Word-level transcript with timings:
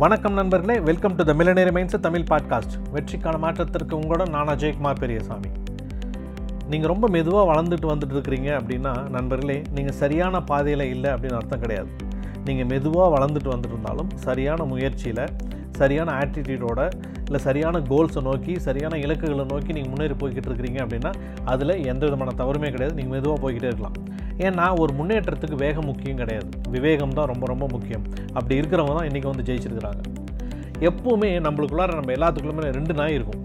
வணக்கம் 0.00 0.32
நண்பர்களே 0.32 0.80
welcome 0.80 1.14
to 1.14 1.24
the 1.24 1.32
millionaire 1.34 1.70
minds 1.72 2.00
Tamil 2.00 2.24
podcast 2.30 2.74
வெற்றிக்கான 2.92 3.38
மாற்றத்திற்கு 3.38 3.98
உங்களோட 3.98 4.28
நான் 4.28 4.46
அஜயகுமார் 4.46 4.98
பெரியசாமி. 4.98 5.48
நீங்கள் 6.68 6.88
ரொம்ப 6.88 7.08
மெதுவாக 7.08 7.46
வளர்ந்துட்டு 7.52 7.88
வந்துட்டு 7.88 8.14
இருக்கிறீங்க 8.16 8.50
அப்படின்னா 8.58 9.08
நண்பர்களே 9.08 9.62
நீங்கள் 9.74 9.94
சரியான 9.94 10.42
பாதையில் 10.42 10.84
இல்லை 10.84 11.10
அப்படின்னு 11.10 11.38
அர்த்தம் 11.40 11.60
கிடையாது. 11.60 11.88
நீங்கள் 12.44 12.66
மெதுவாக 12.66 13.08
வளர்ந்துட்டு 13.16 13.52
வந்துட்டு 13.54 13.74
இருந்தாலும் 13.74 14.10
சரியான 14.14 14.64
முயற்சியில் 14.64 15.24
சரியான 15.70 16.18
ஆட்டிடியூடோட 16.18 16.90
இல்லை 17.24 17.40
சரியான 17.40 17.78
கோல்ஸை 17.78 18.22
நோக்கி 18.22 18.58
சரியான 18.58 18.98
இலக்குகளை 18.98 19.44
நோக்கி 19.44 19.72
நீங்கள் 19.72 19.92
முன்னேறி 19.96 20.14
போய்கிட்டு 20.14 20.50
இருக்கிறீங்க 20.50 20.80
அப்படின்னா 20.86 21.12
அதில் 21.44 21.84
எந்த 21.84 22.06
விதமான 22.06 22.34
தவறுமே 22.36 22.70
கிடையாது. 22.70 22.94
நீங்கள் 22.94 23.20
மெதுவாக 23.20 23.40
போய்கிட்டே 23.44 23.70
இருக்கலாம். 23.72 23.98
ஏன்னா 24.46 24.66
ஒரு 24.82 24.92
முன்னேற்றத்துக்கு 24.98 25.56
வேகம் 25.64 25.86
முக்கியம் 25.90 26.20
கிடையாது. 26.20 26.48
விவேகம் 26.74 27.14
தான் 27.18 27.28
ரொம்ப 27.30 27.46
ரொம்ப 27.52 27.66
முக்கியம். 27.74 28.04
அப்படி 28.36 28.54
இருக்கிறவங்க 28.60 28.94
தான் 28.98 29.08
இன்றைக்கி 29.10 29.28
வந்து 29.30 29.46
ஜெயிச்சிருக்கிறாங்க. 29.48 30.02
எப்போவுமே 30.88 31.30
நம்மளுக்குள்ளார 31.46 31.94
நம்ம 32.00 32.12
எல்லாத்துக்குள்ளுமே 32.16 32.72
ரெண்டு 32.78 32.94
நாய் 33.00 33.16
இருக்கும். 33.18 33.42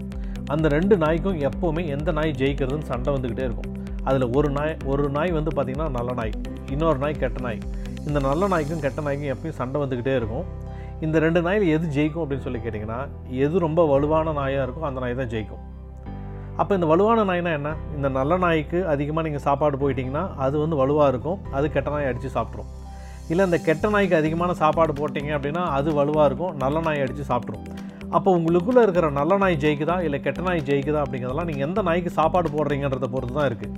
அந்த 0.54 0.66
ரெண்டு 0.76 0.96
நாய்க்கும் 1.04 1.38
எப்போவுமே 1.48 1.82
எந்த 1.96 2.12
நாய் 2.12 2.32
ஜெயிக்கிறதுன்னு 2.42 2.90
சண்டை 2.90 3.10
வந்துக்கிட்டே 3.14 3.46
இருக்கும். 3.48 3.70
அதில் 4.08 4.26
ஒரு 4.38 4.48
நாய் 4.58 4.76
ஒரு 4.92 5.04
நாய் 5.16 5.30
வந்து 5.38 5.50
பார்த்திங்கன்னா 5.56 5.88
நல்ல 5.98 6.12
நாய். 6.20 6.34
இன்னொரு 6.74 6.98
நாய் 6.98 7.20
கெட்ட 7.22 7.40
நாய். 7.46 7.60
இந்த 8.08 8.18
நல்ல 8.28 8.48
நாய்க்கும் 8.54 8.82
கெட்ட 8.86 9.02
நாய்க்கும் 9.06 9.32
எப்பயும் 9.34 9.58
சண்டை 9.60 9.78
வந்துக்கிட்டே 9.82 10.14
இருக்கும். 10.20 10.46
இந்த 11.04 11.18
ரெண்டு 11.24 11.40
நாயில் 11.46 11.64
எது 11.76 11.86
ஜெயிக்கும் 11.96 12.22
அப்படின்னு 12.24 12.44
சொல்லி 12.48 12.60
கேட்டிங்கன்னா 12.64 12.98
எது 13.44 13.64
ரொம்ப 13.66 13.80
வலுவான 13.92 14.34
நாயாக 14.40 14.66
இருக்கோ 14.66 14.82
அந்த 14.90 15.00
நாய் 15.04 15.20
தான் 15.20 15.32
ஜெயிக்கும். 15.34 15.64
அப்போ 16.60 16.72
இந்த 16.78 16.86
வலுவான 16.90 17.24
நாய்னா 17.28 17.52
என்ன? 17.58 17.70
இந்த 17.96 18.08
நல்ல 18.16 18.32
நாய்க்கு 18.44 18.80
அதிகமாக 18.92 19.24
நீங்கள் 19.26 19.44
சாப்பாடு 19.46 19.76
போயிட்டீங்கன்னா 19.82 20.24
அது 20.44 20.54
வந்து 20.64 20.76
வலுவாக 20.80 21.08
இருக்கும். 21.12 21.38
அது 21.56 21.66
கெட்ட 21.76 21.90
நாய் 21.94 22.08
அடித்து 22.10 22.30
சாப்பிட்ரும் 22.36 22.70
இல்லை 23.32 23.42
இந்த 23.48 23.58
கெட்ட 23.68 23.88
நாய்க்கு 23.94 24.16
அதிகமான 24.20 24.54
சாப்பாடு 24.62 24.92
போட்டிங்க 25.00 25.32
அப்படின்னா 25.38 25.62
அது 25.78 25.88
வலுவாக 25.98 26.28
இருக்கும். 26.30 26.54
நல்ல 26.64 26.80
நாய் 26.86 27.04
அடித்து 27.04 27.24
சாப்பிட்ரும் 27.32 27.66
அப்போ 28.16 28.30
உங்களுக்குள்ளே 28.38 28.80
இருக்கிற 28.86 29.06
நல்ல 29.20 29.36
நாய் 29.42 29.62
ஜெயிக்குதா? 29.64 29.96
இல்லை 30.06 30.18
கெட்ட 30.26 30.40
நாய் 30.48 30.66
ஜெயிக்குதா? 30.70 31.00
அப்படிங்கிறதெல்லாம் 31.04 31.48
நீங்கள் 31.50 31.66
எந்த 31.68 31.82
நாய்க்கு 31.88 32.10
சாப்பாடு 32.18 32.48
போடுறீங்கன்றத 32.56 33.08
பொறுத்து 33.14 33.38
தான் 33.38 33.48
இருக்குது 33.50 33.72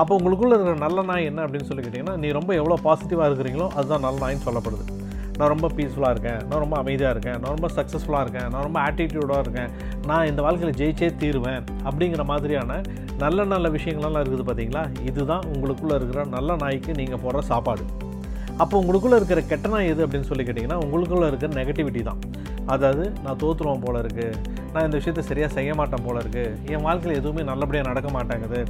அப்போ 0.00 0.12
உங்களுக்குள்ளே 0.18 0.54
இருக்கிற 0.56 0.76
நல்ல 0.86 1.02
நாய் 1.10 1.28
என்ன 1.30 1.42
அப்படின்னு 1.46 1.68
சொல்லி 1.68 1.82
கேட்டிங்கன்னா 1.84 2.14
நீ 2.22 2.30
ரொம்ப 2.38 2.50
எவ்வளோ 2.60 2.76
பாசிட்டிவாக 2.86 3.28
இருக்கிறீங்களோ 3.30 3.66
அதுதான் 3.78 4.04
நல்ல 4.06 4.18
நாய்னு 4.24 4.46
சொல்லப்படுது. 4.48 4.84
நான் 5.38 5.50
ரொம்ப 5.52 5.68
பீஸ்ஃபுல்லாக 5.76 6.14
இருக்கேன். 6.14 6.40
நான் 6.48 6.62
ரொம்ப 6.64 6.76
அமைதியாக 6.82 7.14
இருக்கேன். 7.14 7.38
நான் 7.42 7.52
ரொம்ப 7.54 7.68
சக்ஸஸ்ஃபுல்லாக 7.78 8.22
இருக்கேன். 8.24 8.46
நான் 8.52 8.64
ரொம்ப 8.66 8.78
ஆட்டிடியூடாக 8.86 9.40
இருக்கேன். 9.44 9.70
நான் 10.08 10.28
இந்த 10.30 10.40
வாழ்க்கையில் 10.42 10.78
ஜெயிச்சே 10.80 11.08
தீருவேன் 11.20 11.62
அப்படிங்கிற 11.88 12.22
மாதிரியான 12.30 12.72
நல்ல 13.22 13.44
நல்ல 13.52 13.66
விஷயங்கள்லாம் 13.76 14.22
இருக்குது 14.22 14.46
பார்த்தீங்களா 14.48 14.82
இதுதான் 15.10 15.44
உங்களுக்குள்ளே 15.52 15.94
இருக்கிற 15.98 16.20
நல்ல 16.34 16.56
நாய்க்கு 16.62 16.92
நீங்கள் 17.00 17.22
போடுற 17.24 17.40
சாப்பாடு. 17.52 17.84
அப்போ 18.62 18.74
உங்களுக்குள்ளே 18.82 19.16
இருக்கிற 19.20 19.40
கெட்ட 19.50 19.68
நாய் 19.68 19.90
எது 19.92 20.04
அப்படின்னு 20.06 20.28
சொல்லி 20.30 20.44
கேட்டிங்கன்னா 20.48 20.78
உங்களுக்குள்ளே 20.84 21.26
இருக்கிற 21.30 21.50
நெகட்டிவிட்டி 21.60 22.02
தான். 22.02 22.20
அதாவது 22.74 23.04
நான் 23.24 23.40
தோற்றுருவோம் 23.42 23.84
போல 23.86 24.02
இருக்குது 24.04 24.55
நான் 24.76 24.86
இந்த 24.88 24.98
விஷயத்தை 25.00 25.22
சரியாக 25.28 25.50
செய்ய 25.58 25.74
மாட்டேன் 25.80 26.02
போல 26.06 26.22
இருக்குது 26.22 26.72
என் 26.72 26.84
வாழ்க்கையில் 26.86 27.18
எதுவுமே 27.20 27.42
நல்லபடியாக 27.50 27.88
நடக்க 27.90 28.08
மாட்டேங்குது. 28.16 28.60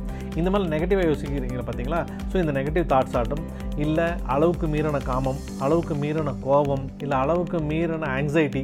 இந்த 0.41 0.49
மாதிரி 0.53 0.71
நெகட்டிவாக 0.75 1.07
யோசிக்கிறீங்க 1.11 1.65
பார்த்தீங்களா 1.69 2.01
ஸோ 2.31 2.37
இந்த 2.43 2.53
நெகட்டிவ் 2.59 2.87
தாட்ஸ் 2.93 3.17
ஆட்டும். 3.21 3.43
இல்லை 3.85 4.07
அளவுக்கு 4.34 4.69
மீறின 4.75 5.01
காமம் 5.11 5.41
அளவுக்கு 5.65 5.97
மீறின 6.03 6.34
கோபம் 6.47 6.84
இல்லை 7.05 7.17
அளவுக்கு 7.25 7.61
மீறின 7.71 8.11
ஆங்ஸைட்டி 8.19 8.62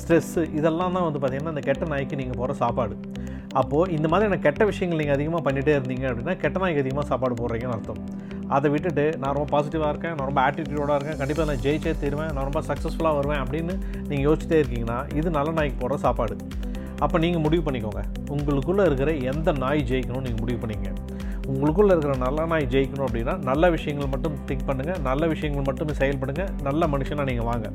ஸ்ட்ரெஸ்ஸு 0.00 0.42
இதெல்லாம் 0.58 0.94
தான் 0.96 1.06
வந்து 1.08 1.20
பார்த்திங்கன்னா 1.22 1.54
இந்த 1.54 1.64
கெட்ட 1.68 1.84
நாய்க்கு 1.92 2.20
நீங்கள் 2.20 2.38
போகிற 2.40 2.54
சாப்பாடு. 2.62 2.94
அப்போது 3.60 3.92
இந்த 3.96 4.06
மாதிரியான 4.12 4.38
கெட்ட 4.46 4.62
விஷயங்கள் 4.70 5.00
நீங்கள் 5.00 5.16
அதிகமாக 5.16 5.42
பண்ணிகிட்டே 5.46 5.74
இருந்தீங்க 5.78 6.06
அப்படின்னா 6.10 6.34
கெட்ட 6.44 6.62
நாய்க்கு 6.62 6.82
அதிகமாக 6.84 7.06
சாப்பாடு 7.10 7.34
போடுறீங்கன்னு 7.40 7.76
அர்த்தம். 7.76 8.00
அதை 8.54 8.68
விட்டுட்டு 8.72 9.04
நான் 9.20 9.34
ரொம்ப 9.36 9.48
பாசிட்டிவாக 9.52 9.92
இருக்கேன் 9.92 10.14
நான் 10.16 10.28
ரொம்ப 10.30 10.40
ஆட்டிடியூடாக 10.46 10.96
இருக்கேன் 10.98 11.18
கண்டிப்பாக 11.20 11.46
நான் 11.50 11.62
ஜெயிச்சே 11.66 11.92
தருவேன் 12.02 12.32
நான் 12.34 12.46
ரொம்ப 12.48 12.62
சக்ஸஸ்ஃபுல்லாக 12.70 13.18
வருவேன் 13.20 13.42
அப்படின்னு 13.44 13.74
நீங்கள் 14.08 14.26
யோசிச்சிட்டே 14.28 14.58
இருக்கீங்கன்னா 14.62 14.98
இது 15.20 15.36
நல்ல 15.38 15.52
நாய்க்கு 15.58 15.78
போடுற 15.82 15.98
சாப்பாடு. 16.06 16.36
அப்போ 17.04 17.16
நீங்கள் 17.24 17.44
முடிவு 17.46 17.62
பண்ணிக்கோங்க. 17.66 18.02
உங்களுக்குள்ளே 18.34 18.84
இருக்கிற 18.88 19.10
எந்த 19.32 19.52
நாய் 19.64 19.82
ஜெயிக்கணும்னு 19.90 20.26
நீங்கள் 20.28 20.44
முடிவு 20.44 20.60
பண்ணிங்க 20.62 20.88
உங்களுக்குள்ளே 21.52 21.92
இருக்கிற 21.94 22.14
நல்ல 22.26 22.44
நாய் 22.52 22.66
ஜெயிக்கணும் 22.74 23.06
அப்படின்னா 23.06 23.34
நல்ல 23.48 23.70
விஷயங்கள் 23.74 24.10
மட்டும் 24.12 24.36
திங்க் 24.48 24.66
பண்ணுங்கள் 24.68 25.00
நல்ல 25.08 25.26
விஷயங்கள் 25.32 25.66
மட்டும் 25.68 25.90
செயல்படுங்க 26.00 26.44
நல்ல 26.66 26.86
மனுஷனாக 26.92 27.26
நீங்கள் 27.30 27.48
வாங்க. 27.50 27.66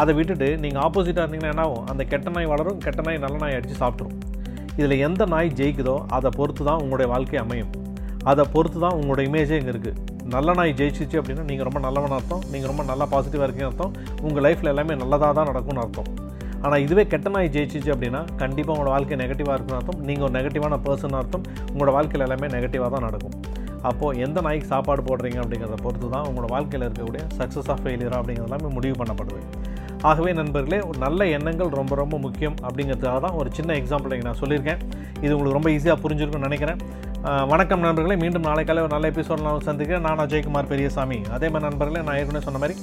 அதை 0.00 0.12
விட்டுட்டு 0.18 0.48
நீங்கள் 0.62 0.82
ஆப்போசிட்டாக 0.84 1.24
இருந்தீங்கன்னா 1.24 1.52
என்ன 1.54 1.64
ஆகும்? 1.66 1.84
அந்த 1.92 2.02
கெட்ட 2.12 2.30
நாய் 2.36 2.50
வளரும் 2.52 2.80
கெட்ட 2.86 3.02
நாய் 3.08 3.20
நல்ல 3.24 3.36
நாய் 3.42 3.56
அடித்து 3.58 3.76
சாப்பிட்ரும் 3.82 4.16
இதில் 4.78 4.96
எந்த 5.08 5.22
நாய் 5.34 5.50
ஜெயிக்குதோ 5.60 5.96
அதை 6.16 6.30
பொறுத்து 6.38 6.62
தான் 6.70 6.82
உங்களுடைய 6.84 7.08
வாழ்க்கை 7.14 7.38
அமையும். 7.44 7.70
அதை 8.30 8.44
பொறுத்து 8.56 8.78
தான் 8.86 8.96
உங்களோட 8.98 9.22
இமேஜே 9.28 9.58
இங்கே 9.60 9.72
இருக்குது 9.74 10.12
நல்ல 10.34 10.50
நாய் 10.58 10.76
ஜெயிச்சிச்சு 10.80 11.16
அப்படின்னா 11.20 11.46
நீங்கள் 11.50 11.66
ரொம்ப 11.68 11.80
நல்லவன் 11.86 12.16
அர்த்தம். 12.18 12.44
நீங்கள் 12.52 12.70
ரொம்ப 12.72 12.84
நல்லா 12.90 13.06
பாசிட்டிவாக 13.14 13.46
இருக்கீங்க 13.48 13.70
அர்த்தம். 13.70 13.94
உங்கள் 14.26 14.44
லைஃப்பில் 14.46 14.72
எல்லாமே 14.74 14.94
நல்லதாக 15.02 15.32
தான் 15.38 15.50
நடக்கும்னு 15.50 15.82
அர்த்தம். 15.86 16.08
ஆனால் 16.64 16.82
இதுவே 16.84 17.02
கெட்ட 17.12 17.28
நாய் 17.34 17.50
ஜெயிச்சிச்சு 17.54 17.90
அப்படின்னா 17.94 18.20
கண்டிப்பாக 18.42 18.74
உங்களோட 18.74 18.90
வாழ்க்கை 18.94 19.16
நெகட்டிவாக 19.22 19.56
இருக்குன்னு 19.56 19.78
அர்த்தம். 19.80 20.00
நீங்கள் 20.08 20.26
ஒரு 20.28 20.34
நெகட்டிவான 20.38 20.78
பர்சன் 20.86 21.18
அர்த்தம். 21.20 21.44
உங்களோட 21.72 21.92
வாழ்க்கையில் 21.96 22.26
எல்லாமே 22.26 22.48
நெகட்டிவாக 22.56 22.90
தான் 22.94 23.04
நடக்கும். 23.08 23.36
அப்போது 23.88 24.20
எந்த 24.26 24.38
நாய்க்கு 24.46 24.68
சாப்பாடு 24.72 25.02
போடுறீங்க 25.08 25.38
அப்படிங்கிறத 25.42 25.78
பொறுத்து 25.86 26.08
தான் 26.14 26.26
உங்களோட 26.30 26.48
வாழ்க்கையில் 26.56 26.86
இருக்கக்கூடிய 26.86 27.22
சக்ஸஸ் 27.38 27.70
ஆஃப் 27.72 27.82
ஃபெயிலியர் 27.84 28.16
அப்படிங்கிறது 28.20 28.48
எல்லாமே 28.50 28.70
முடிவு 28.76 28.94
பண்ணப்படுது. 29.00 29.42
ஆகவே 30.10 30.30
நண்பர்களே 30.38 30.78
ஒரு 30.88 30.98
நல்ல 31.04 31.26
எண்ணங்கள் 31.36 31.70
ரொம்ப 31.80 31.94
ரொம்ப 32.02 32.16
முக்கியம் 32.24 32.56
அப்படிங்கிறதுக்காக 32.66 33.20
தான் 33.26 33.36
ஒரு 33.40 33.50
சின்ன 33.58 33.76
எக்ஸாம்பிள் 33.80 34.26
நான் 34.28 34.40
சொல்லியிருக்கேன். 34.42 34.80
இது 35.24 35.32
உங்களுக்கு 35.36 35.58
ரொம்ப 35.58 35.70
ஈஸியாக 35.76 35.98
புரிஞ்சிருக்கும்னு 36.04 36.48
நினைக்கிறேன். 36.48 36.80
வணக்கம் 37.52 37.84
நண்பர்களே. 37.86 38.16
மீண்டும் 38.22 38.46
நாளைக்காலே 38.48 38.82
ஒரு 38.86 38.92
நல்ல 38.96 39.06
எபிசோட் 39.12 39.44
நான் 39.46 39.66
சந்திக்கிறேன். 39.68 40.04
நான் 40.08 40.22
அஜய்குமார் 40.24 40.70
பெரியசாமி. 40.72 41.18
அதே 41.36 41.48
மாதிரி 41.52 41.66
நண்பர்களே 41.68 42.02
நான் 42.08 42.18
ஏற்கனவே 42.20 42.46
சொன்ன 42.48 42.60
மாதிரி 42.64 42.76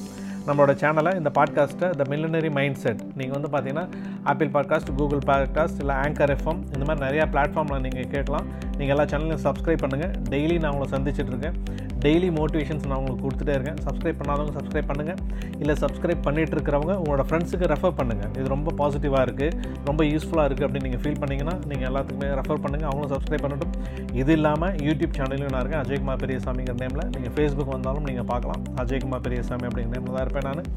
நம்மளோட 0.48 0.72
சேனலை 0.82 1.16
இந்த 1.16 1.32
பாட்காஸ்ட்டை 1.34 1.90
த 1.90 2.04
மில்லினரி 2.10 2.52
மைண்ட் 2.52 2.76
செட் 2.76 3.02
நீங்கள் 3.16 3.40
வந்து 3.40 3.50
பார்த்தீங்கன்னா 3.50 3.88
ஆப்பிள் 4.24 4.48
பாட்காஸ்ட் 4.48 4.96
கூகுள் 4.98 5.20
பாட்காஸ்ட் 5.26 5.80
இல்லை 5.80 5.96
ஆங்கர் 5.96 6.34
எஃப்எம் 6.36 6.62
இந்த 6.74 6.86
மாதிரி 6.86 7.06
நிறையா 7.06 7.26
பிளாட்ஃபார்மில் 7.30 7.80
நீங்கள் 7.80 8.08
கேட்கலாம். 8.08 8.48
நீங்கள் 8.78 8.98
எல்லா 8.98 9.04
சேனலையும் 9.04 9.44
சப்ஸ்கிரைப் 9.44 9.84
பண்ணுங்கள் 9.84 10.14
டெய்லி 10.30 10.60
நான் 10.60 10.72
உங்களை 10.72 10.90
சந்திச்சுட்டு 10.98 11.28
இருக்கேன். 11.28 11.58
டெய்லி 12.04 12.30
மோட்டிவேஷன்ஸ் 12.38 12.86
நான் 12.90 13.00
உங்களுக்கு 13.02 13.24
கொடுத்துட்டே 13.26 13.54
இருக்கேன். 13.58 13.80
சப்ஸ்கிரைப் 13.86 14.20
பண்ணாதவங்க 14.22 14.54
சப்ஸ்கிரைப் 14.58 14.90
பண்ணுங்கள் 14.92 15.20
இல்லை 15.62 15.76
சப்ஸ்கிரைப் 15.84 16.22
பண்ணிட்டு 16.28 16.56
இருக்கிறவங்க 16.58 16.94
உங்களோட 17.02 17.24
ஃப்ரெண்ட்ஸுக்கு 17.30 17.70
ரெஃபர் 17.74 17.96
பண்ணுங்கள் 18.00 18.32
இது 18.40 18.48
ரொம்ப 18.56 18.74
பாசிட்டிவாக 18.82 19.24
இருக்குது 19.28 19.70
ரொம்ப 19.90 20.02
யூஸ்ஃபுல்லாக 20.12 20.48
இருக்குது 20.50 20.68
அப்படின்னு 20.68 20.88
நீங்கள் 20.90 21.04
ஃபீல் 21.04 21.20
பண்ணிங்கன்னா 21.24 21.56
நீங்கள் 21.72 21.90
எல்லாத்துக்குமே 21.92 22.30
ரெஃபர் 22.42 22.64
பண்ணுங்கள் 22.66 22.90
அவங்களும் 22.92 23.14
சப்ஸ்கிரைப் 23.16 23.46
பண்ணட்டும். 23.46 23.76
இது 24.22 24.34
இல்லாமல் 24.40 24.76
யூடியூப் 24.88 25.16
சேனலையும் 25.20 25.54
நான் 25.56 25.64
இருக்கேன். 25.64 25.84
அஜய்குமார் 25.86 26.22
பெரியசாமிங்கிற 26.26 26.76
நேமில் 26.84 27.08
நீங்கள் 27.16 27.36
ஃபேஸ்புக் 27.38 27.74
வந்தாலும் 27.78 28.06
நீங்கள் 28.12 28.30
பார்க்கலாம். 28.34 28.62
அஜய்குமார் 28.84 29.26
பெரியசாமி 29.30 29.68
அப்படிங்கிற 29.70 29.94
நேமில் 29.96 30.18
தான் 30.18 30.28
இருப்பேன் 30.28 30.50
நான். 30.50 30.70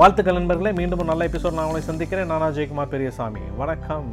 வாழ்த்துக்கள் 0.00 0.38
நண்பர்களே. 0.40 0.74
மீண்டும் 0.82 1.02
ஒரு 1.02 1.12
நல்ல 1.12 1.30
எபிசோட் 1.32 1.58
நான் 1.60 1.68
உங்களை 1.70 1.86
சந்திக்கிறேன். 1.92 2.30
நான் 2.34 2.48
அஜய்குமார் 2.50 2.94
பெரியசாமி. 2.96 3.42
வணக்கம். 3.62 4.10